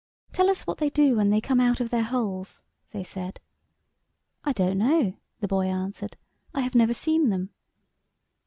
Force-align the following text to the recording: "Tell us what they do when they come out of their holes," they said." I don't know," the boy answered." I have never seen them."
"Tell 0.33 0.49
us 0.49 0.65
what 0.65 0.79
they 0.79 0.89
do 0.89 1.15
when 1.17 1.29
they 1.29 1.39
come 1.39 1.59
out 1.59 1.79
of 1.79 1.91
their 1.91 2.01
holes," 2.01 2.63
they 2.89 3.03
said." 3.03 3.39
I 4.43 4.51
don't 4.51 4.79
know," 4.79 5.13
the 5.41 5.47
boy 5.47 5.67
answered." 5.67 6.17
I 6.55 6.61
have 6.61 6.73
never 6.73 6.95
seen 6.95 7.29
them." 7.29 7.51